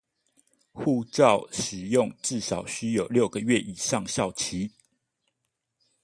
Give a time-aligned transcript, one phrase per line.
[0.73, 4.71] 護照使用至少須有六個月以上效期